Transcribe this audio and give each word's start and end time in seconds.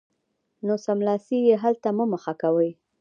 نو 0.65 0.73
سملاسي 0.85 1.37
یې 1.47 1.55
حل 1.63 1.75
ته 1.83 1.89
مه 1.97 2.05
مخه 2.13 2.33
کوئ 2.41 2.69